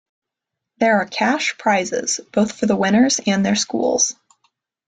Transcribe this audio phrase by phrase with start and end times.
[0.79, 4.15] There are cash prizes, both for the winners and their schools.